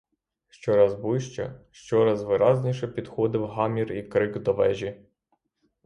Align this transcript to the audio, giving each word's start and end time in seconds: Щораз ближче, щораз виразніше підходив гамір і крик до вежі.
Щораз 0.49 0.95
ближче, 0.95 1.53
щораз 1.71 2.23
виразніше 2.23 2.87
підходив 2.87 3.45
гамір 3.47 3.91
і 3.93 4.03
крик 4.03 4.39
до 4.39 4.53
вежі. 4.53 5.01